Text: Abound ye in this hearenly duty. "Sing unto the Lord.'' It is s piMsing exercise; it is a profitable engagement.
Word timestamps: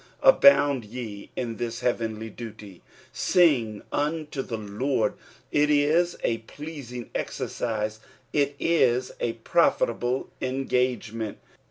Abound 0.23 0.83
ye 0.83 1.29
in 1.35 1.57
this 1.57 1.81
hearenly 1.81 2.31
duty. 2.31 2.81
"Sing 3.11 3.83
unto 3.91 4.41
the 4.41 4.57
Lord.'' 4.57 5.13
It 5.51 5.69
is 5.69 6.17
s 6.23 6.37
piMsing 6.47 7.09
exercise; 7.13 7.99
it 8.33 8.55
is 8.59 9.11
a 9.19 9.33
profitable 9.33 10.31
engagement. 10.41 11.37